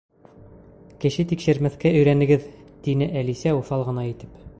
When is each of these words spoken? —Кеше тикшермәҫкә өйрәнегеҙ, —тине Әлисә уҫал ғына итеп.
—Кеше 1.03 1.25
тикшермәҫкә 1.31 1.91
өйрәнегеҙ, 1.99 2.47
—тине 2.87 3.09
Әлисә 3.21 3.55
уҫал 3.59 3.87
ғына 3.91 4.07
итеп. 4.15 4.41